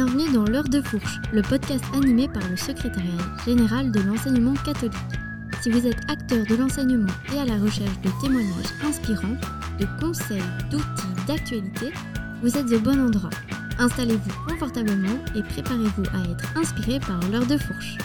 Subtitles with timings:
[0.00, 4.94] Bienvenue dans l'heure de fourche, le podcast animé par le secrétariat général de l'enseignement catholique.
[5.60, 9.36] Si vous êtes acteur de l'enseignement et à la recherche de témoignages inspirants,
[9.80, 10.40] de conseils,
[10.70, 11.92] d'outils, d'actualités,
[12.42, 13.30] vous êtes au bon endroit.
[13.80, 17.98] Installez-vous confortablement et préparez-vous à être inspiré par l'heure de fourche.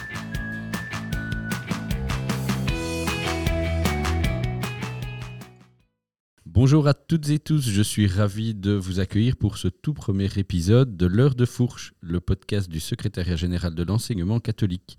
[6.64, 10.30] Bonjour à toutes et tous, je suis ravi de vous accueillir pour ce tout premier
[10.38, 14.96] épisode de L'heure de fourche, le podcast du secrétariat général de l'enseignement catholique.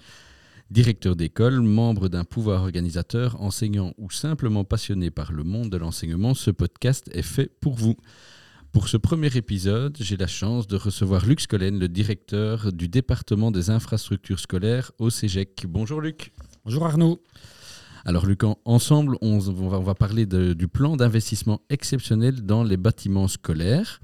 [0.70, 6.36] Directeur d'école, membre d'un pouvoir organisateur, enseignant ou simplement passionné par le monde de l'enseignement,
[6.36, 7.96] ce podcast est fait pour vous.
[8.72, 13.50] Pour ce premier épisode, j'ai la chance de recevoir Luc Scollen, le directeur du département
[13.50, 15.66] des infrastructures scolaires au CEGEC.
[15.68, 16.32] Bonjour Luc.
[16.64, 17.24] Bonjour Arnaud.
[18.08, 24.00] Alors Luc, ensemble, on va, parler du plan d'investissement exceptionnel dans les bâtiments scolaires.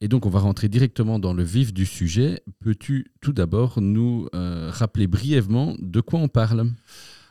[0.00, 2.42] Et donc on va rentrer directement dans le vif du sujet.
[2.58, 6.68] Peux-tu tout d'abord nous euh, rappeler brièvement de quoi on parle?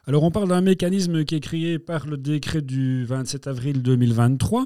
[0.08, 4.66] Alors on parle d'un mécanisme qui est créé par le décret du 27 avril 2023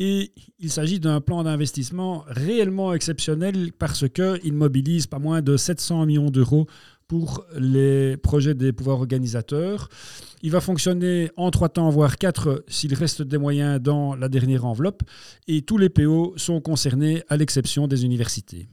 [0.00, 6.06] et il s'agit d'un plan d'investissement réellement exceptionnel parce qu'il mobilise pas moins de 700
[6.06, 6.66] millions d'euros
[7.08, 9.88] pour les projets des pouvoirs organisateurs.
[10.42, 14.64] Il va fonctionner en trois temps, voire quatre, s'il reste des moyens dans la dernière
[14.64, 15.02] enveloppe.
[15.46, 18.68] Et tous les PO sont concernés, à l'exception des universités.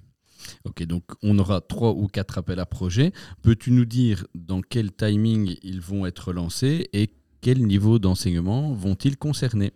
[0.65, 3.11] Ok, donc on aura trois ou quatre appels à projets.
[3.41, 7.11] Peux-tu nous dire dans quel timing ils vont être lancés et
[7.41, 9.73] quel niveau d'enseignement vont-ils concerner?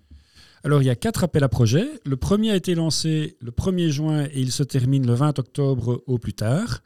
[0.63, 1.87] Alors, il y a quatre appels à projets.
[2.05, 6.03] Le premier a été lancé le 1er juin et il se termine le 20 octobre
[6.07, 6.81] au plus tard.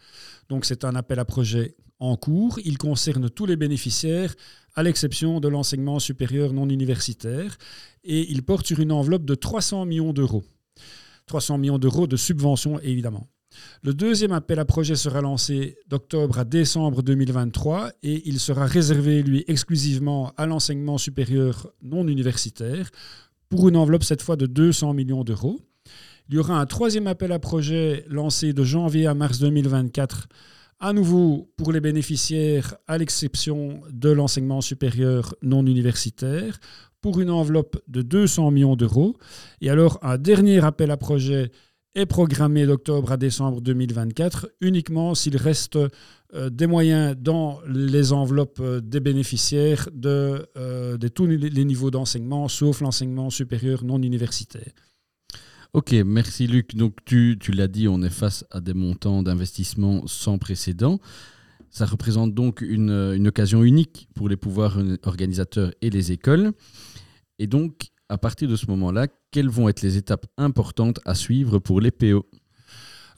[0.50, 2.60] Donc, c'est un appel à projet en cours.
[2.66, 4.36] Il concerne tous les bénéficiaires,
[4.76, 7.58] à l'exception de l'enseignement supérieur non universitaire.
[8.04, 10.44] Et il porte sur une enveloppe de 300 millions d'euros.
[11.28, 13.28] 300 millions d'euros de subventions, évidemment.
[13.84, 19.24] Le deuxième appel à projet sera lancé d'octobre à décembre 2023 et il sera réservé,
[19.24, 22.90] lui, exclusivement à l'enseignement supérieur non universitaire
[23.52, 25.60] pour une enveloppe cette fois de 200 millions d'euros.
[26.30, 30.30] Il y aura un troisième appel à projet lancé de janvier à mars 2024,
[30.80, 36.60] à nouveau pour les bénéficiaires, à l'exception de l'enseignement supérieur non universitaire,
[37.02, 39.18] pour une enveloppe de 200 millions d'euros.
[39.60, 41.52] Et alors un dernier appel à projet
[41.96, 45.78] est programmé d'octobre à décembre 2024, uniquement s'il reste
[46.34, 51.92] euh, des moyens dans les enveloppes euh, des bénéficiaires de, euh, de tous les niveaux
[51.92, 54.72] d'enseignement, sauf l'enseignement supérieur non universitaire.
[55.74, 56.76] Ok, merci Luc.
[56.76, 61.00] Donc tu, tu l'as dit, on est face à des montants d'investissement sans précédent.
[61.70, 66.52] Ça représente donc une, une occasion unique pour les pouvoirs organisateurs et les écoles.
[67.40, 71.60] Et donc, à partir de ce moment-là, quelles vont être les étapes importantes à suivre
[71.60, 72.26] pour les PO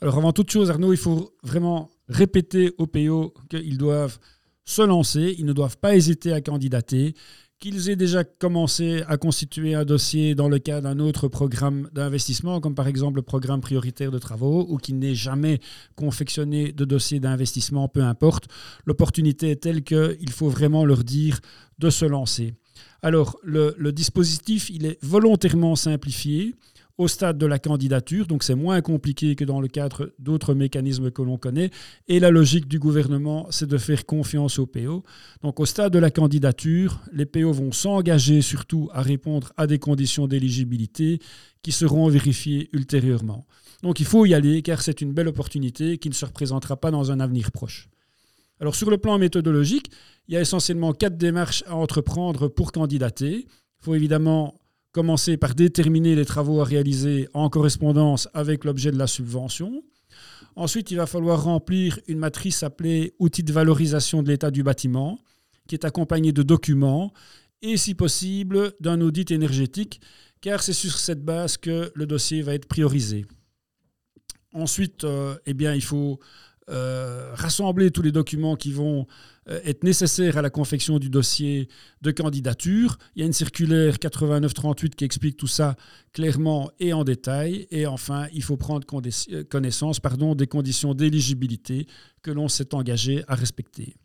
[0.00, 4.18] Alors avant toute chose, Arnaud, il faut vraiment répéter aux PO qu'ils doivent
[4.64, 7.14] se lancer, ils ne doivent pas hésiter à candidater,
[7.58, 12.60] qu'ils aient déjà commencé à constituer un dossier dans le cadre d'un autre programme d'investissement,
[12.60, 15.58] comme par exemple le programme prioritaire de travaux, ou qu'ils n'aient jamais
[15.96, 18.44] confectionné de dossier d'investissement, peu importe.
[18.86, 21.40] L'opportunité est telle qu'il faut vraiment leur dire
[21.80, 22.54] de se lancer.
[23.02, 26.54] Alors, le, dispositif, il est volontairement simplifié
[26.96, 31.10] au stade de la candidature, donc c'est moins compliqué que dans le cadre d'autres mécanismes
[31.10, 31.70] que l'on connaît.
[32.06, 35.02] Et la logique du gouvernement, c'est de faire confiance aux PO.
[35.42, 39.80] Donc au stade de la candidature, les PO vont s'engager surtout à répondre à des
[39.80, 41.18] conditions d'éligibilité
[41.62, 43.44] qui seront vérifiées ultérieurement.
[43.82, 46.92] Donc il faut y aller car c'est une belle opportunité qui ne se représentera pas
[46.92, 47.88] dans un avenir proche.
[48.60, 49.90] Alors sur le plan méthodologique,
[50.28, 53.46] il y a essentiellement quatre démarches à entreprendre pour candidater.
[53.46, 54.60] Il faut évidemment
[54.92, 59.82] commencer par déterminer les travaux à réaliser en correspondance avec l'objet de la subvention.
[60.56, 65.18] Ensuite, il va falloir remplir une matrice appelée outil de valorisation de l'état du bâtiment,
[65.66, 67.12] qui est accompagnée de documents
[67.60, 70.00] et, si possible, d'un audit énergétique,
[70.40, 73.26] car c'est sur cette base que le dossier va être priorisé.
[74.52, 76.20] Ensuite, euh, eh bien, il faut
[76.70, 79.06] euh, rassembler tous les documents qui vont
[79.50, 81.68] euh, être nécessaires à la confection du dossier
[82.00, 82.96] de candidature.
[83.14, 85.76] Il y a une circulaire 8938 qui explique tout ça
[86.12, 87.66] clairement et en détail.
[87.70, 88.86] Et enfin, il faut prendre
[89.30, 91.86] euh, connaissance pardon, des conditions d'éligibilité
[92.22, 93.96] que l'on s'est engagé à respecter.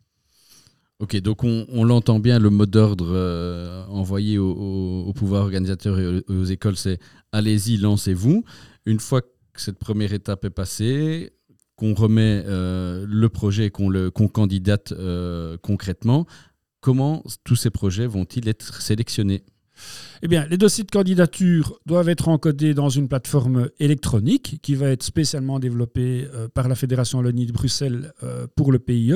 [0.98, 6.06] Ok, donc on, l'entend bien, le mot d'ordre envoyé au, au- au pouvoir organisateur et
[6.06, 6.98] aux, aux écoles, c'est
[7.32, 8.44] allez-y, lancez-vous.
[8.84, 9.28] Une fois que
[9.62, 11.32] cette première étape est passée,
[11.80, 16.26] qu'on remet euh, le projet, qu'on le- qu'on candidate euh, concrètement,
[16.82, 19.42] comment tous ces projets vont-ils être sélectionnés?
[20.20, 24.88] Eh bien, les dossiers de candidature doivent être encodés dans une plateforme électronique qui va
[24.90, 28.12] être spécialement développée euh, par la Fédération Wallonie de Bruxelles
[28.56, 29.14] pour le PIE.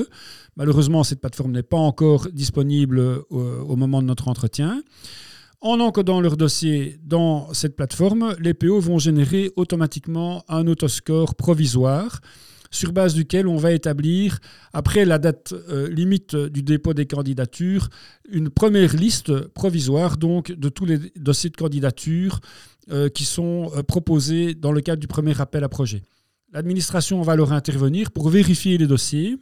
[0.57, 4.83] Malheureusement, cette plateforme n'est pas encore disponible au moment de notre entretien.
[5.61, 12.21] En encodant leur dossier dans cette plateforme, les PO vont générer automatiquement un autoscore provisoire
[12.75, 14.39] sur base duquel on va établir,
[14.73, 17.89] après la date euh, limite du dépôt des candidatures,
[18.29, 22.41] une première liste provisoire donc de tous les dossiers de candidature
[22.91, 26.03] euh, qui sont euh, proposés dans le cadre du premier appel à projet.
[26.53, 29.37] L'administration va alors intervenir pour vérifier les dossiers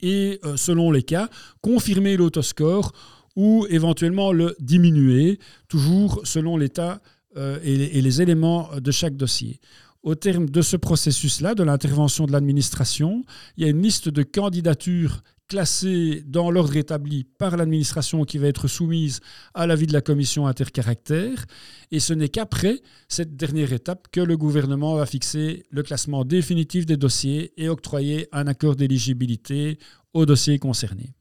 [0.00, 1.28] et, selon les cas,
[1.60, 2.92] confirmer l'autoscore
[3.36, 7.00] ou éventuellement le diminuer, toujours selon l'état
[7.36, 9.60] et les éléments de chaque dossier.
[10.02, 13.24] Au terme de ce processus-là, de l'intervention de l'administration,
[13.56, 18.48] il y a une liste de candidatures classées dans l'ordre établi par l'administration qui va
[18.48, 19.20] être soumise
[19.54, 21.44] à l'avis de la commission intercaractère.
[21.90, 26.84] Et ce n'est qu'après cette dernière étape que le gouvernement va fixer le classement définitif
[26.84, 29.78] des dossiers et octroyer un accord d'éligibilité
[30.14, 31.14] aux dossiers concernés.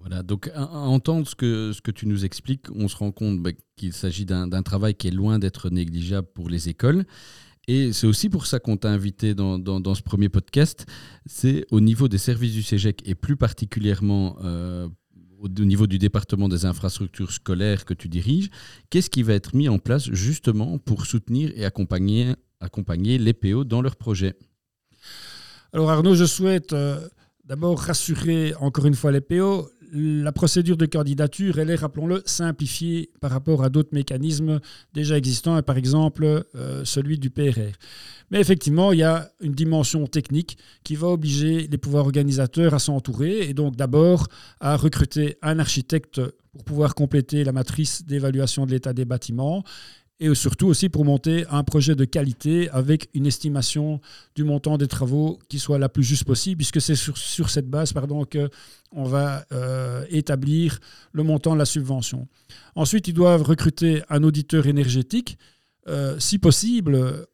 [0.00, 3.40] Voilà, donc à, entendre ce que, ce que tu nous expliques, on se rend compte
[3.40, 7.04] bah, qu'il s'agit d'un travail qui est loin d'être négligeable pour les écoles.
[7.68, 10.86] Et c'est aussi pour ça qu'on t'a invité dans, ce premier podcast.
[11.26, 14.88] C'est au niveau des services du CEGEC et plus particulièrement euh,
[15.38, 18.50] au, niveau du département des infrastructures scolaires que tu diriges.
[18.90, 23.64] Qu'est-ce qui va être mis en place justement pour soutenir et accompagner, accompagner les PO
[23.64, 24.34] dans leurs projets?
[25.72, 27.08] Alors Arnaud, je souhaite euh,
[27.44, 33.10] d'abord rassurer encore une fois les PO la procédure de candidature, elle est, rappelons-le, simplifiée
[33.20, 34.60] par rapport à d'autres mécanismes
[34.94, 37.76] déjà existants, par exemple euh, celui du PRR.
[38.30, 42.78] Mais effectivement, il y a une dimension technique qui va obliger les pouvoirs organisateurs à
[42.78, 44.28] s'entourer, et donc d'abord
[44.60, 46.22] à recruter un architecte
[46.52, 49.62] pour pouvoir compléter la matrice d'évaluation de l'état des bâtiments
[50.22, 54.00] et surtout aussi pour monter un projet de qualité avec une estimation
[54.36, 57.92] du montant des travaux qui soit la plus juste possible, puisque c'est sur, cette base
[57.92, 60.78] pardon, qu'on va euh, établir
[61.12, 62.28] le montant de la subvention.
[62.76, 65.38] Ensuite, ils doivent recruter un auditeur énergétique,
[65.88, 67.26] euh, si possible,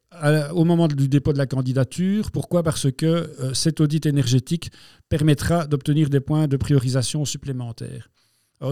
[0.51, 2.31] au moment du dépôt de la candidature.
[2.31, 2.63] Pourquoi?
[2.63, 4.71] Parce que euh, cet audit énergétique
[5.09, 8.09] permettra d'obtenir des points de priorisation supplémentaires.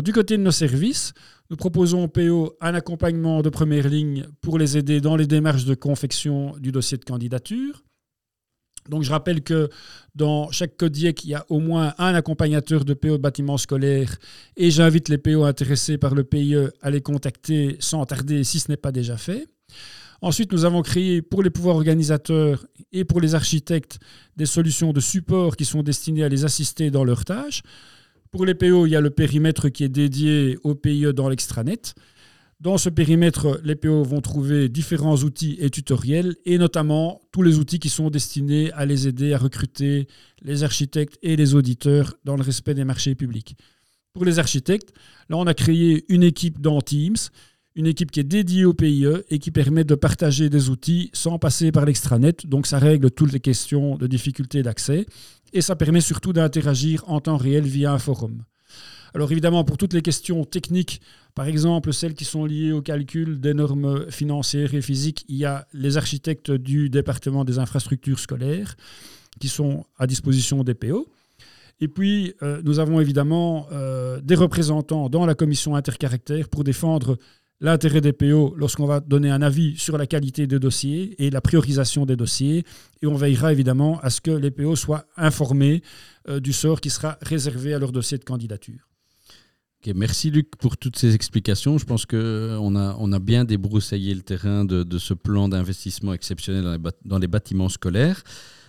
[0.04, 1.14] Du côté de nos services,
[1.50, 5.64] nous proposons au PO un accompagnement de première ligne pour les aider dans les démarches
[5.64, 7.84] de confection du dossier de candidature.
[9.02, 9.70] Je rappelle que
[10.14, 14.18] dans chaque CODIEC, il y a au moins un accompagnateur de PO de bâtiment scolaire
[14.58, 18.70] et j'invite les PO intéressés par le PIE à les contacter sans tarder si ce
[18.70, 19.48] n'est pas déjà fait.
[20.22, 24.00] Ensuite, nous avons créé pour les pouvoirs organisateurs et pour les architectes
[24.36, 27.62] des solutions de support qui sont destinées à les assister dans leurs tâches.
[28.38, 31.96] Pour les PO, il y a le périmètre qui est dédié au PIE dans l'extranet.
[32.60, 37.58] Dans ce périmètre, les PO vont trouver différents outils et tutoriels, et notamment tous les
[37.58, 40.08] outils qui sont destinés à les aider à recruter
[40.44, 43.58] les architectes et les auditeurs dans le respect des marchés publics.
[44.14, 44.94] Pour les architectes,
[45.30, 47.18] là, on a créé une équipe dans Teams,
[47.78, 51.38] une équipe qui est dédiée au PIE et qui permet de partager des outils sans
[51.38, 52.46] passer par l'extranet.
[52.46, 55.06] Donc, ça règle toutes les questions de difficulté d'accès
[55.54, 58.44] et ça permet surtout d'interagir en temps réel via un forum.
[59.14, 61.02] Alors évidemment, pour toutes les questions techniques,
[61.34, 65.46] par exemple celles qui sont liées au calcul des normes financières et physiques, il y
[65.46, 68.76] a les architectes du département des infrastructures scolaires
[69.40, 71.08] qui sont à disposition des PO.
[71.80, 77.18] Et puis, euh, nous avons évidemment euh, des représentants dans la commission intercaractère pour défendre
[77.60, 81.42] l'intérêt des PO lorsqu'on va donner un avis sur la qualité des dossiers et la
[81.42, 82.64] priorisation des dossiers.
[83.02, 85.82] Et on veillera évidemment à ce que les PO soient informés
[86.30, 88.88] euh, du sort qui sera réservé à leur dossier de candidature.
[89.96, 91.78] merci Luc pour toutes ces explications.
[91.78, 96.14] Je pense qu'on euh, a, on a bien débroussaillé le terrain de, ce plan d'investissement
[96.14, 98.24] exceptionnel dans les, bâtiments scolaires.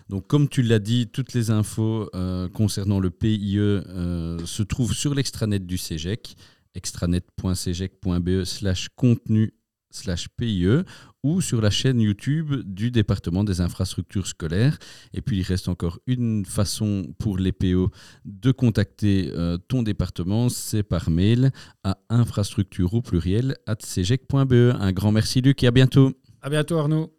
[0.08, 5.14] Donc, comme tu l'as dit, toutes les infos euh, concernant le PIE se trouvent sur
[5.14, 6.34] l'extranet du CEGEC
[6.74, 9.52] extranet.cgec.be slash contenu
[9.90, 10.84] slash PIE
[11.22, 14.78] ou sur la chaîne YouTube du département des infrastructures scolaires.
[15.12, 17.90] Et puis il reste encore une façon pour les PO
[18.24, 21.50] de contacter euh, ton département, c'est par mail
[21.84, 24.76] à infrastructure au pluriel at cgec.be.
[24.78, 26.12] Un grand merci Luc et à bientôt.
[26.42, 27.12] À bientôt Arnaud.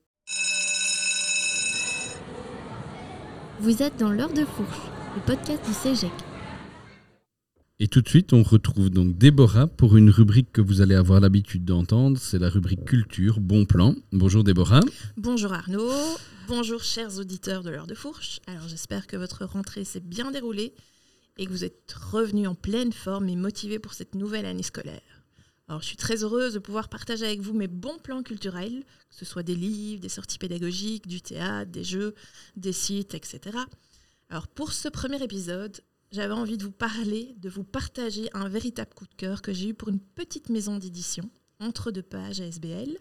[3.61, 4.79] Vous êtes dans l'heure de fourche,
[5.15, 6.28] le podcast du CGEC.
[7.81, 11.21] Et tout de suite, on retrouve donc Déborah pour une rubrique que vous allez avoir
[11.21, 12.17] l'habitude d'entendre.
[12.17, 13.95] C'est la rubrique culture, bon plan.
[14.11, 14.81] Bonjour Déborah.
[15.15, 15.89] Bonjour Arnaud.
[16.49, 18.41] Bonjour chers auditeurs de l'heure de fourche.
[18.47, 20.73] Alors j'espère que votre rentrée s'est bien déroulée
[21.37, 25.23] et que vous êtes revenus en pleine forme et motivés pour cette nouvelle année scolaire.
[25.69, 29.15] Alors, je suis très heureuse de pouvoir partager avec vous mes bons plans culturels, que
[29.15, 32.13] ce soit des livres, des sorties pédagogiques, du théâtre, des jeux,
[32.57, 33.55] des sites, etc.
[34.31, 35.79] Alors, pour ce premier épisode,
[36.11, 39.69] j'avais envie de vous parler, de vous partager un véritable coup de cœur que j'ai
[39.69, 42.97] eu pour une petite maison d'édition, entre deux pages à SBL.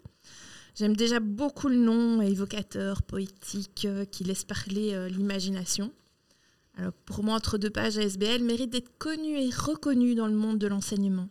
[0.74, 5.92] J'aime déjà beaucoup le nom évocateur, poétique, euh, qui laisse parler euh, l'imagination.
[6.76, 10.36] Alors pour moi, Entre deux pages à SBL mérite d'être connu et reconnu dans le
[10.36, 11.28] monde de l'enseignement.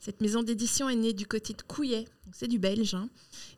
[0.00, 3.08] Cette maison d'édition est née du côté de Couillet, c'est du belge, hein,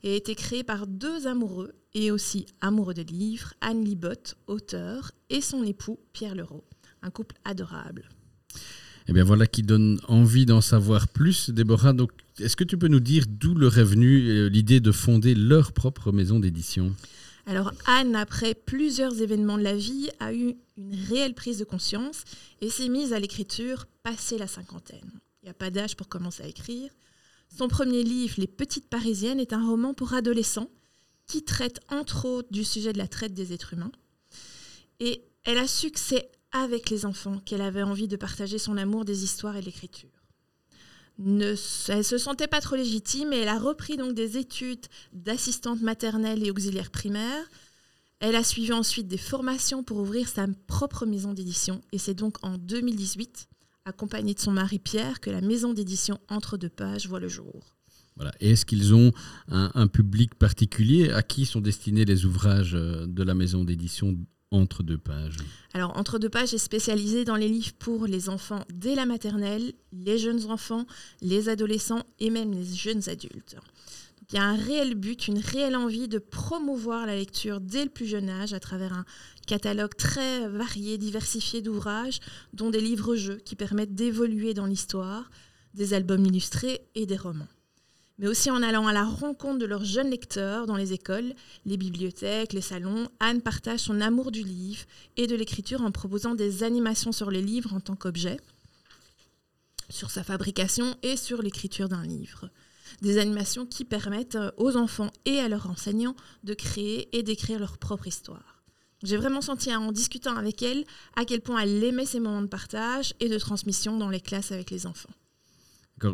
[0.02, 5.10] et a été créée par deux amoureux et aussi amoureux de livres, Anne Libot, auteur,
[5.30, 6.62] et son époux Pierre Leroux,
[7.04, 8.08] un couple adorable.
[9.06, 11.92] Eh bien voilà qui donne envie d'en savoir plus, Déborah.
[11.92, 15.34] Donc, est-ce que tu peux nous dire d'où leur est venue euh, l'idée de fonder
[15.34, 16.94] leur propre maison d'édition?
[17.46, 22.24] Alors Anne, après plusieurs événements de la vie, a eu une réelle prise de conscience
[22.62, 25.10] et s'est mise à l'écriture passé la cinquantaine.
[25.42, 26.90] Il n'y a pas d'âge pour commencer à écrire.
[27.54, 30.70] Son premier livre, Les Petites Parisiennes, est un roman pour adolescents
[31.26, 33.92] qui traite entre autres du sujet de la traite des êtres humains.
[35.00, 38.78] Et elle a su que c'est avec les enfants qu'elle avait envie de partager son
[38.78, 40.08] amour des histoires et de l'écriture.
[41.18, 41.54] Ne,
[41.88, 46.44] elle se sentait pas trop légitime et elle a repris donc des études d'assistante maternelle
[46.44, 47.44] et auxiliaire primaire.
[48.20, 52.36] Elle a suivi ensuite des formations pour ouvrir sa propre maison d'édition et c'est donc
[52.42, 53.48] en 2018
[53.84, 57.74] accompagnée de son mari Pierre, que la maison d'édition Entre deux pages voit le jour.
[58.16, 58.32] Voilà.
[58.40, 59.12] Est-ce qu'ils ont
[59.48, 61.10] un, public particulier?
[61.10, 64.16] À qui sont destinés les ouvrages euh, de la maison d'édition
[64.54, 65.36] entre deux pages
[65.72, 69.72] Alors, Entre deux pages est spécialisé dans les livres pour les enfants dès la maternelle,
[69.92, 70.86] les jeunes enfants,
[71.20, 73.56] les adolescents et même les jeunes adultes.
[74.28, 77.90] il y a un réel but, une réelle envie de promouvoir la lecture dès le
[77.90, 79.04] plus jeune âge à travers un
[79.46, 82.20] catalogue très varié, diversifié d'ouvrages,
[82.52, 85.30] dont des livres-jeux qui permettent d'évoluer dans l'histoire,
[85.74, 87.48] des albums illustrés et des romans.
[88.18, 91.76] Mais aussi en allant à la rencontre de leurs jeunes lecteurs dans les écoles, les
[91.76, 94.84] bibliothèques, les salons, Anne partage son amour du livre
[95.16, 98.38] et de l'écriture en proposant des animations sur les livres en tant qu'objet,
[99.90, 102.50] sur sa fabrication et sur l'écriture d'un livre.
[103.02, 107.78] Des animations qui permettent aux enfants et à leurs enseignants de créer et d'écrire leur
[107.78, 108.62] propre histoire.
[109.02, 110.84] J'ai vraiment senti en discutant avec elle
[111.16, 114.52] à quel point elle aimait ces moments de partage et de transmission dans les classes
[114.52, 115.10] avec les enfants.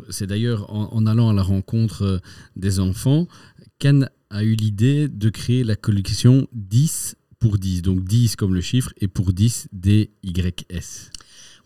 [0.09, 2.19] C'est d'ailleurs en, allant à la rencontre euh,
[2.55, 3.27] des enfants
[3.79, 8.61] qu'Anne a eu l'idée de créer la collection 10 pour 10, donc 10 comme le
[8.61, 11.11] chiffre et pour 10 D-Y-S.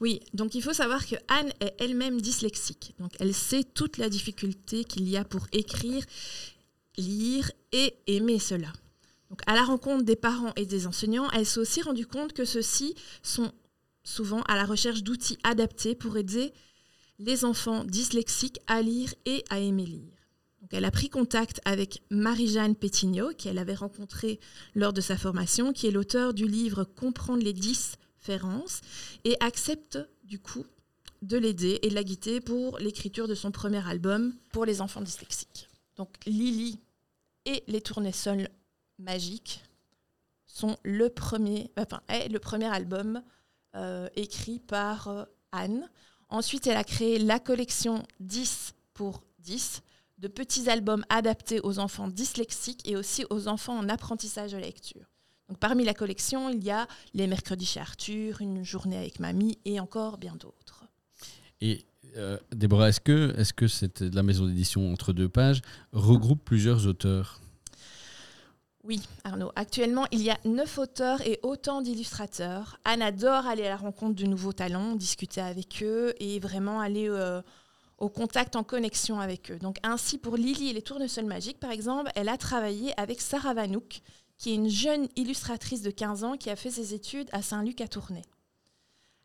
[0.01, 2.95] Oui, donc il faut savoir que Anne est elle-même dyslexique.
[2.99, 6.03] Donc elle sait toute la difficulté qu'il y a pour écrire,
[6.97, 8.71] lire et aimer cela
[9.47, 12.95] à la rencontre des parents et des enseignants, elle s'est aussi rendue compte que ceux-ci
[13.23, 13.51] sont
[14.03, 16.53] souvent à la recherche d'outils adaptés pour aider
[17.19, 20.13] les enfants dyslexiques à lire et à aimer lire.
[20.71, 24.39] elle a pris contact avec Marie-Jeanne Pétignot, qu'elle avait rencontrée
[24.73, 28.81] lors de sa formation, qui est l'auteur du livre Comprendre les différences,
[29.23, 30.65] et accepte du coup
[31.21, 35.01] de l'aider et de la guider pour l'écriture de son premier album pour les enfants
[35.01, 35.69] dyslexiques.
[35.95, 36.79] Donc Lily
[37.45, 38.49] et les tournesols
[38.97, 39.63] Magique
[40.45, 43.21] sont le premier, enfin, est le premier album
[43.75, 45.89] euh, écrit par euh, Anne.
[46.29, 49.81] Ensuite, elle a créé la collection 10 pour 10
[50.17, 55.05] de petits albums adaptés aux enfants dyslexiques et aussi aux enfants en apprentissage de lecture.
[55.49, 59.59] Donc, parmi la collection, il y a Les mercredis chez Arthur, Une journée avec mamie
[59.65, 60.85] et encore bien d'autres.
[61.61, 61.85] Et
[62.17, 66.87] euh, Déborah, est-ce que, est -ce que la maison d'édition entre deux pages regroupe plusieurs
[66.87, 67.41] auteurs?
[68.87, 69.51] Oui, Arnaud.
[69.55, 72.79] Actuellement, il y a neuf auteurs et autant d'illustrateurs.
[72.85, 77.09] Anne adore aller à la rencontre de nouveaux talents, discuter avec eux et vraiment aller
[77.09, 77.41] euh,
[77.97, 79.57] au contact, en connexion avec eux.
[79.57, 83.55] Donc, ainsi, pour Lily et les tournesols magiques, par exemple, elle a travaillé avec Sarah
[83.55, 84.01] Vanouk,
[84.37, 87.81] qui est une jeune illustratrice de 15 ans qui a fait ses études à Saint-Luc
[87.81, 88.21] à Tournai.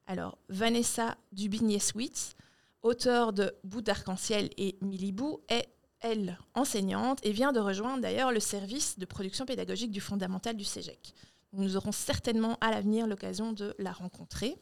[0.07, 2.35] Alors, Vanessa Dubigné-Sweets,
[2.83, 5.69] auteure de Bout d'arc-en-ciel et Milibou, est
[6.00, 10.64] elle, enseignante, et vient de rejoindre d'ailleurs le service de production pédagogique du fondamental du
[10.64, 11.14] CEGEC.
[11.52, 14.57] Nous aurons certainement à l'avenir l'occasion de la rencontrer.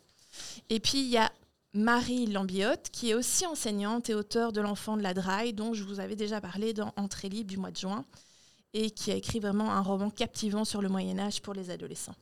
[0.71, 1.30] Et puis il y a
[1.75, 5.85] Marie Lambiotte, qui est aussi enseignante et auteure de L'enfant de la Draille, dont je
[5.85, 8.04] vous avais déjà parlé dans Entrée libre du mois de juin,
[8.73, 12.16] et qui a écrit vraiment un roman captivant sur le Moyen Âge pour les adolescents.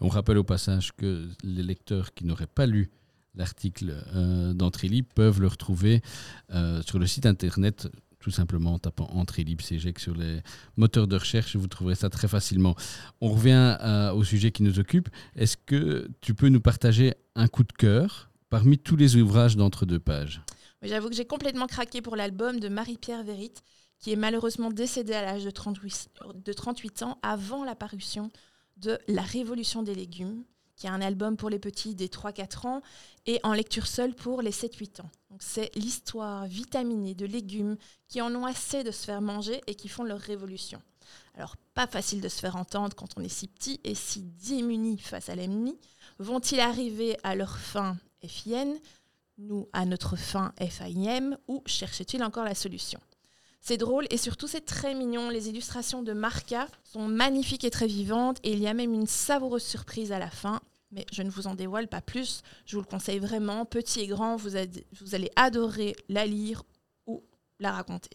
[0.00, 2.90] On rappelle au passage que les lecteurs qui n'auraient pas lu
[3.34, 6.02] l'article euh, d'Entrée libre peuvent le retrouver
[6.50, 7.88] euh, sur le site internet
[8.24, 9.44] tout simplement en tapant entrée
[9.98, 10.40] sur les
[10.78, 12.74] moteurs de recherche, vous trouverez ça très facilement.
[13.20, 15.10] On revient euh, au sujet qui nous occupe.
[15.36, 19.84] Est-ce que tu peux nous partager un coup de cœur parmi tous les ouvrages d'entre
[19.84, 20.40] deux pages
[20.80, 23.52] J'avoue que j'ai complètement craqué pour l'album de Marie-Pierre Vérit,
[23.98, 26.08] qui est malheureusement décédée à l'âge de 38,
[26.42, 28.30] de 38 ans avant la parution
[28.78, 30.44] de La Révolution des légumes,
[30.76, 32.82] qui est un album pour les petits des 3-4 ans
[33.26, 35.10] et en lecture seule pour les 7-8 ans.
[35.38, 37.76] c'est l'histoire vitaminée de légumes
[38.08, 40.80] qui en ont assez de se faire manger et qui font leur révolution.
[41.34, 44.98] Alors pas facile de se faire entendre quand on est si petit et si démuni
[44.98, 45.78] face à l'ennemi.
[46.18, 48.74] Vont-ils arriver à leur fin FIN,
[49.38, 53.00] nous à notre fin FIM, ou cherchent-ils encore la solution?
[53.64, 55.30] C'est drôle et surtout c'est très mignon.
[55.30, 59.06] Les illustrations de Marca sont magnifiques et très vivantes et il y a même une
[59.06, 60.60] savoureuse surprise à la fin.
[60.92, 62.42] Mais je ne vous en dévoile pas plus.
[62.66, 64.50] Je vous le conseille vraiment, petit et grand, vous,
[65.00, 66.62] vous allez adorer la lire
[67.06, 67.24] ou
[67.58, 68.10] la raconter.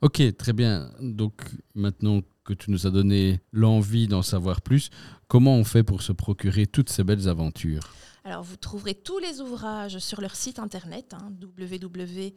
[0.00, 0.90] Ok, très bien.
[0.98, 1.42] Donc
[1.74, 4.88] maintenant que tu nous as donné l'envie d'en savoir plus,
[5.28, 7.94] comment on fait pour se procurer toutes ces belles aventures?
[8.24, 12.34] Alors vous trouverez tous les ouvrages sur leur site internet hein, www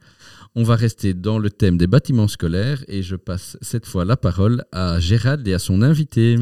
[0.54, 4.16] On va rester dans le thème des bâtiments scolaires et je passe cette fois la
[4.16, 6.36] parole à Gérald et à son invité.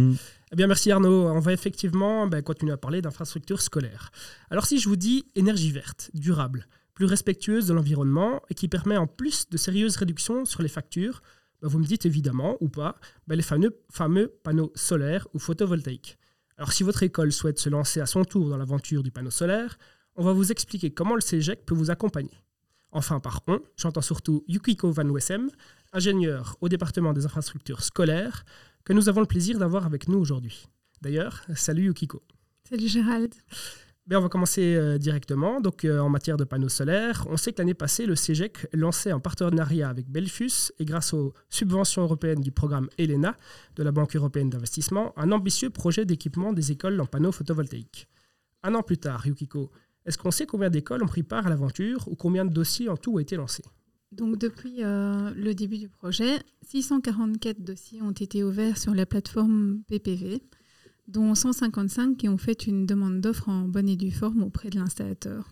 [0.52, 1.26] Eh bien, merci Arnaud.
[1.26, 4.10] On va effectivement ben, continuer à parler d'infrastructures scolaires.
[4.50, 8.96] Alors, si je vous dis énergie verte, durable, plus respectueuse de l'environnement et qui permet
[8.96, 11.20] en plus de sérieuses réductions sur les factures,
[11.62, 12.94] ben, vous me dites évidemment ou pas
[13.26, 16.16] ben, les fameux, fameux panneaux solaires ou photovoltaïques.
[16.62, 19.80] Alors si votre école souhaite se lancer à son tour dans l'aventure du panneau solaire,
[20.14, 22.40] on va vous expliquer comment le CEGEC peut vous accompagner.
[22.92, 25.50] Enfin, par on, j'entends surtout Yukiko Van Wessem,
[25.92, 28.44] ingénieur au département des infrastructures scolaires,
[28.84, 30.68] que nous avons le plaisir d'avoir avec nous aujourd'hui.
[31.00, 32.22] D'ailleurs, salut Yukiko.
[32.70, 33.34] Salut Gérald.
[34.06, 35.60] Ben, on va commencer euh, directement.
[35.60, 39.12] Donc, euh, en matière de panneaux solaires, on sait que l'année passée, le CEGEC lançait
[39.12, 43.36] en partenariat avec Belfus et grâce aux subventions européennes du programme ELENA
[43.76, 48.08] de la Banque européenne d'investissement, un ambitieux projet d'équipement des écoles en panneaux photovoltaïques.
[48.64, 49.70] Un an plus tard, Yukiko,
[50.04, 52.96] est-ce qu'on sait combien d'écoles ont pris part à l'aventure ou combien de dossiers en
[52.96, 53.64] tout ont été lancés?
[54.10, 59.82] Donc depuis euh, le début du projet, 644 dossiers ont été ouverts sur la plateforme
[59.86, 60.42] PPV
[61.08, 64.78] dont 155 qui ont fait une demande d'offre en bonne et due forme auprès de
[64.78, 65.48] l'installateur.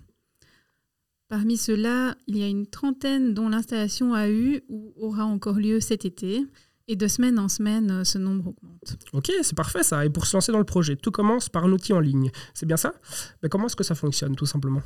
[1.28, 5.80] Parmi ceux-là, il y a une trentaine dont l'installation a eu ou aura encore lieu
[5.80, 6.44] cet été.
[6.88, 8.98] Et de semaine en semaine, ce nombre augmente.
[9.12, 10.04] Ok, c'est parfait ça.
[10.04, 12.32] Et pour se lancer dans le projet, tout commence par un outil en ligne.
[12.52, 12.94] C'est bien ça?
[13.42, 14.82] Mais Comment est-ce que ça fonctionne tout simplement?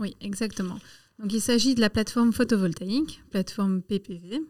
[0.00, 0.80] Oui, exactement.
[1.20, 4.40] Donc il s'agit de la plateforme photovoltaïque, plateforme PPV.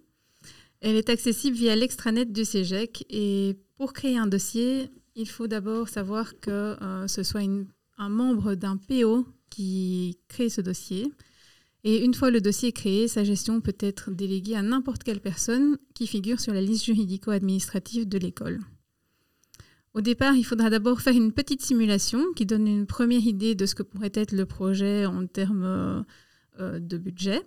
[0.81, 5.89] Elle est accessible via l'extranet du CEGEC et pour créer un dossier, il faut d'abord
[5.89, 7.43] savoir que euh, ce soit
[7.99, 11.13] un membre d'un PO qui crée ce dossier.
[11.83, 15.77] Et une fois le dossier créé, sa gestion peut être déléguée à n'importe quelle personne
[15.95, 18.61] qui figure sur la liste juridico-administrative de l'école.
[19.93, 23.67] Au départ, il faudra d'abord faire une petite simulation qui donne une première idée de
[23.67, 26.05] ce que pourrait être le projet en termes
[26.61, 27.43] euh, de budget.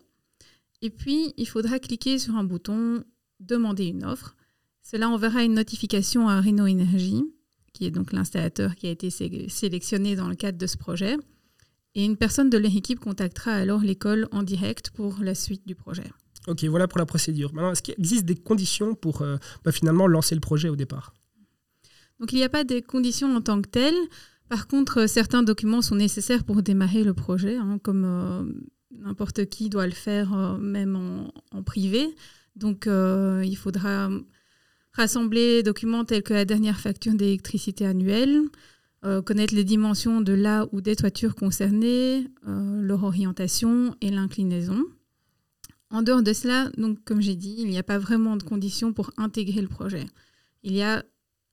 [0.82, 3.04] Et puis, il faudra cliquer sur un bouton
[3.40, 4.36] Demander une offre.
[4.84, 7.24] Cela enverra une notification à Renault Énergie
[7.82, 11.17] qui est donc l'installateur qui a été sélectionné dans le cadre de ce projet.
[11.96, 15.74] Et une personne de leur équipe contactera alors l'école en direct pour la suite du
[15.74, 16.04] projet.
[16.48, 17.52] Ok, voilà pour la procédure.
[17.56, 21.15] Maintenant, est-ce qu'il existe des conditions pour euh, bah, finalement lancer le projet au départ?
[22.20, 23.98] Donc il n'y a pas de conditions en tant que telles.
[24.48, 28.44] Par contre, certains documents sont nécessaires pour démarrer le projet, hein, comme euh,
[28.91, 32.15] n'importe qui doit le faire, euh, même en, en, privé.
[32.56, 34.10] Donc il faudra
[34.93, 38.41] rassembler documents tels que la dernière facture d'électricité annuelle,
[39.04, 44.84] euh, connaître les dimensions de là ou des toitures concernées, euh, leur orientation et l'inclinaison.
[45.89, 48.93] En dehors de cela, donc, comme j'ai dit, il n'y a pas vraiment de conditions
[48.93, 50.06] pour intégrer le projet.
[50.63, 51.04] Il y a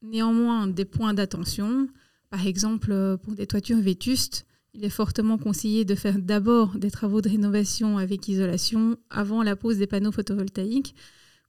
[0.03, 1.89] néanmoins des points d'attention.
[2.31, 6.91] Par exemple, euh, pour des toitures vétustes, il est fortement conseillé de faire d'abord des
[6.91, 10.95] travaux de rénovation avec isolation avant la pose des panneaux photovoltaïques,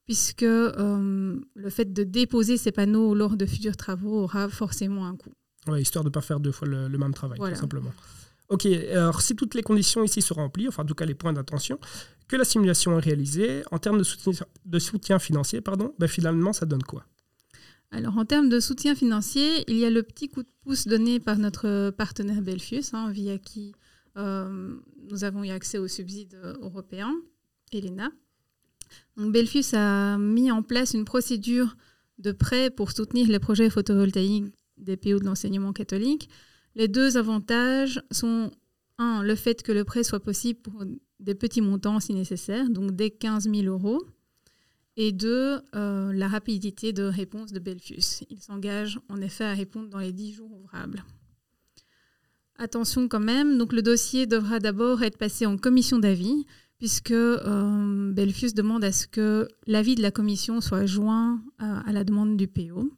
[0.10, 5.32] puisque le fait de déposer ces panneaux lors de futurs travaux aura forcément un coût
[5.78, 7.92] histoire de ne pas faire deux fois le, même travail, tout simplement.
[8.48, 11.32] Ok, alors si toutes les conditions ici sont remplies, enfin en tout cas les points
[11.32, 11.80] d'attention,
[12.28, 16.54] que la simulation est réalisée, en termes de soutien, de soutien financier, pardon, ben finalement
[16.54, 17.06] ça donne quoi?
[17.92, 21.20] Alors en termes de soutien financier, il y a le petit coup de pouce donné
[21.20, 23.76] par notre partenaire Belfius, hein, via qui
[24.18, 24.76] euh,
[25.12, 27.14] nous avons eu accès aux subsides européens,
[27.72, 28.10] Elena.
[29.18, 31.76] Donc Belfius a mis en place une procédure
[32.18, 36.30] de prêt pour soutenir les projets photovoltaïques des PO de l'enseignement catholique.
[36.76, 38.52] Les deux avantages sont,
[38.98, 40.84] un, le fait que le prêt soit possible pour
[41.20, 44.02] des petits montants si nécessaire, donc dès 15 000 euros,
[44.96, 48.24] et deux, euh, la rapidité de réponse de Belfius.
[48.30, 51.04] Il s'engage en effet à répondre dans les 10 jours ouvrables.
[52.58, 56.46] Attention quand même, donc le dossier devra d'abord être passé en commission d'avis,
[56.80, 61.92] puisque euh, Belfius demande à ce que l'avis de la commission soit joint euh, à
[61.92, 62.92] la demande du PO.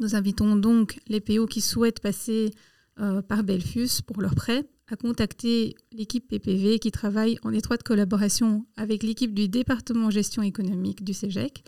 [0.00, 2.50] Nous invitons donc les PO qui souhaitent passer
[3.00, 8.66] euh, par Belfus pour leur prêt à contacter l'équipe PPV qui travaille en étroite collaboration
[8.76, 11.64] avec l'équipe du département gestion économique du CEGEC,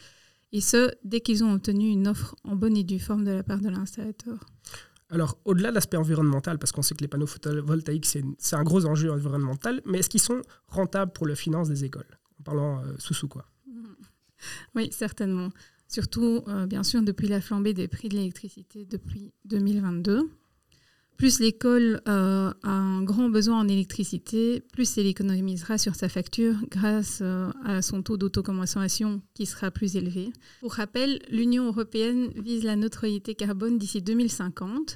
[0.52, 3.42] et ce, dès qu'ils ont obtenu une offre en bonne et due forme de la
[3.42, 4.46] part de l'installateur.
[5.10, 8.84] Alors, au-delà de l'aspect environnemental, parce qu'on sait que les panneaux photovoltaïques, c'est un gros
[8.84, 12.18] enjeu environnemental, mais est-ce qu'ils sont rentables pour la finance des écoles?
[12.40, 13.46] En parlant euh, sous-sous, quoi.
[14.74, 15.50] Oui, certainement
[15.88, 20.30] surtout euh, bien sûr depuis la flambée des prix de l'électricité depuis 2022.
[21.18, 26.54] Plus l'école euh, a un grand besoin en électricité, plus elle économisera sur sa facture
[26.70, 30.30] grâce euh, à son taux d'autoconsommation qui sera plus élevé.
[30.60, 34.94] Pour rappel, l'Union européenne vise la neutralité carbone d'ici 2050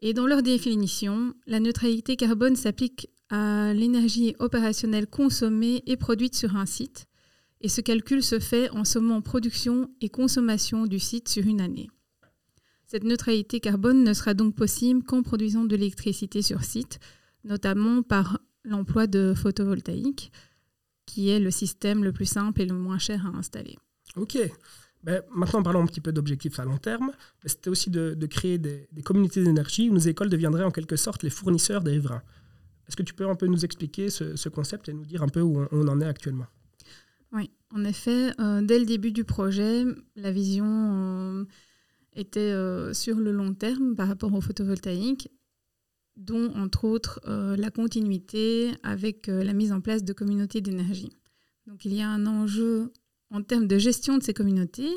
[0.00, 6.56] et dans leur définition, la neutralité carbone s'applique à l'énergie opérationnelle consommée et produite sur
[6.56, 7.06] un site
[7.62, 11.88] et ce calcul se fait en sommant production et consommation du site sur une année.
[12.92, 17.00] Cette neutralité carbone ne sera donc possible qu'en produisant de l'électricité sur site,
[17.42, 20.30] notamment par l'emploi de photovoltaïque,
[21.06, 23.78] qui est le système le plus simple et le moins cher à installer.
[24.16, 24.36] Ok.
[25.04, 27.12] Ben, maintenant, parlons un petit peu d'objectifs à long terme.
[27.46, 31.30] C'était aussi de, créer des, communautés d'énergie où nos écoles deviendraient en quelque sorte les
[31.30, 32.22] fournisseurs des riverains.
[32.86, 35.40] Est-ce que tu peux un peu nous expliquer ce, concept et nous dire un peu
[35.40, 36.46] où on en est actuellement?
[37.32, 41.44] Oui, en effet, euh, dès le début du projet, la vision euh,
[42.14, 45.28] était euh, sur le long terme par rapport au photovoltaïque,
[46.16, 51.16] dont entre autres la continuité avec la mise en place de communautés d'énergie.
[51.66, 52.92] Donc il y a un enjeu
[53.30, 54.90] en termes de gestion de ces communautés,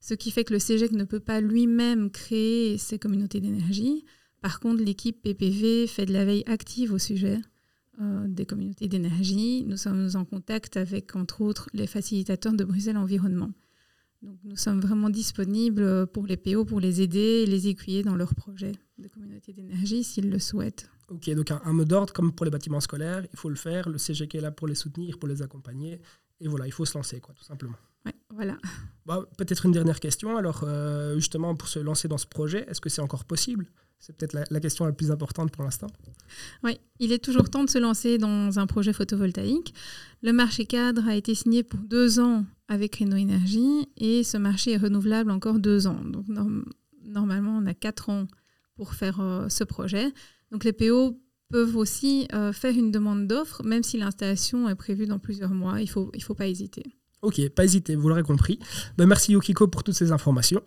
[0.00, 4.04] ce qui fait que le CEGEC ne peut pas lui-même créer ces communautés d'énergie.
[4.42, 7.38] Par contre, l'équipe PPV fait de la veille active au sujet
[8.00, 9.64] euh, des communautés d'énergie.
[9.66, 13.52] Nous sommes en contact avec, entre autres, les facilitateurs de Bruxelles Environnement.
[14.26, 18.16] Donc, nous sommes vraiment disponibles pour les PO, pour les aider et les écuyer dans
[18.16, 20.90] leurs projets de communauté d'énergie s'ils le souhaitent.
[21.08, 23.98] Ok, donc un, mot d'ordre comme pour les bâtiments scolaires, il faut le faire, le
[23.98, 26.00] CGK est là pour les soutenir, pour les accompagner,
[26.40, 27.76] et voilà, il faut se lancer, quoi, tout simplement.
[28.30, 28.56] Voilà.
[29.06, 32.80] Bah, Peut-être une dernière question, alors euh, justement pour se lancer dans ce projet, est-ce
[32.80, 33.66] que c'est encore possible?
[33.98, 35.86] C'est peut-être la, question la plus importante pour l'instant.
[36.62, 39.74] Oui, il est toujours temps de se lancer dans un projet photovoltaïque.
[40.22, 44.72] Le marché cadre a été signé pour deux ans avec Renault Énergie et ce marché
[44.72, 46.00] est renouvelable encore deux ans.
[46.04, 46.26] Donc
[47.04, 48.26] normalement, on a quatre ans
[48.74, 50.12] pour faire euh, ce projet.
[50.52, 55.06] Donc les PO peuvent aussi euh, faire une demande d'offre, même si l'installation est prévue
[55.06, 55.80] dans plusieurs mois.
[55.80, 56.84] Il ne faut, il faut pas hésiter.
[57.26, 58.60] Ok, pas hésiter, vous l'aurez compris.
[58.96, 60.62] Ben, merci Yukiko pour toutes ces informations.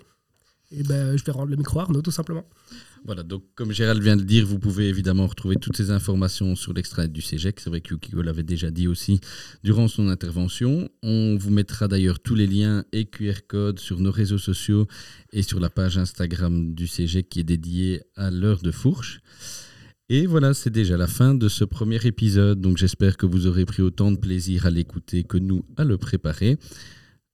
[0.72, 2.44] Et ben, je vais rendre le micro à Arnaud, tout simplement.
[3.06, 6.74] Voilà, donc comme Gérald vient de dire, vous pouvez évidemment retrouver toutes ces informations sur
[6.74, 7.62] l'extranet du CEGEC.
[7.62, 9.22] C'est vrai que Yukiko l'avait déjà dit aussi
[9.64, 10.90] durant son intervention.
[11.02, 14.86] On vous mettra d'ailleurs tous les liens et QR codes sur nos réseaux sociaux
[15.32, 19.22] et sur la page Instagram du CEGEC qui est dédiée à l'heure de fourche.
[20.12, 22.60] Et voilà, c'est déjà la fin de ce premier épisode.
[22.60, 26.00] Donc j'espère que vous aurez pris autant de plaisir à l'écouter que nous à le
[26.00, 26.58] préparer.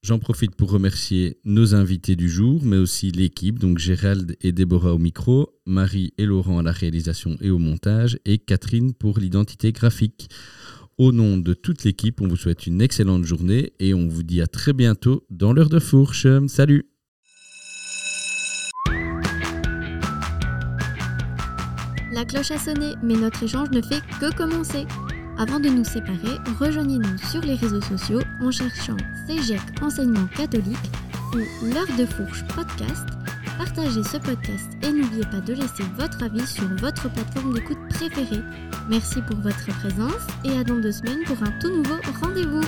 [0.03, 4.93] J'en profite pour remercier nos invités du jour, mais aussi l'équipe, donc Gérald et Déborah
[4.93, 9.71] au micro, Marie et Laurent à la réalisation et au montage, et Catherine pour l'identité
[9.71, 10.29] graphique.
[10.97, 14.41] Au nom de toute l'équipe, on vous souhaite une excellente journée et on vous dit
[14.41, 16.27] à très bientôt dans l'heure de fourche.
[16.47, 16.85] Salut
[22.15, 24.87] La cloche a sonné, mais notre échange ne fait que commencer.
[25.37, 28.95] Avant de nous séparer, rejoignez-nous sur les réseaux sociaux en cherchant
[29.27, 30.77] CEGEC Enseignement Catholique
[31.33, 33.05] ou L'heure de fourche podcast.
[33.57, 38.43] Partagez ce podcast et n'oubliez pas de laisser votre avis sur votre plateforme d'écoute préférée.
[38.89, 42.63] Merci pour votre présence et à dans deux semaines pour un tout nouveau rendez-vous.